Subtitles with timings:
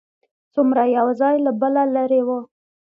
[0.53, 2.29] څومره یو ځای له بله لرې و.